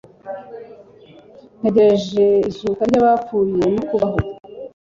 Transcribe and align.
ntegerej'izuka 1.59 2.81
ry'abapfuye 2.89 3.65
n'ukubaho 3.73 4.19